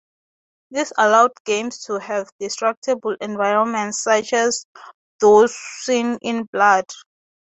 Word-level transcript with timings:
This 0.71 0.91
allowed 0.97 1.33
games 1.45 1.83
to 1.83 1.99
have 1.99 2.31
destructible 2.39 3.15
environments, 3.21 4.01
such 4.01 4.33
as 4.33 4.65
those 5.19 5.55
seen 5.83 6.17
in 6.23 6.45
"Blood". 6.51 6.85